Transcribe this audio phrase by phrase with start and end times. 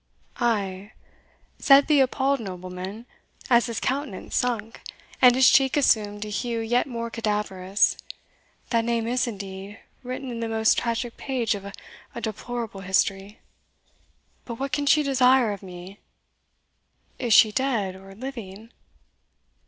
[0.37, 0.93] "Ay,"
[1.59, 3.05] said the appalled nobleman,
[3.51, 4.81] as his countenance sunk,
[5.21, 7.97] and his cheek assumed a hue yet more cadaverous;
[8.71, 11.75] "that name is indeed written in the most tragic page of a
[12.19, 13.41] deplorable history.
[14.43, 15.99] But what can she desire of me?
[17.19, 18.71] Is she dead or living?"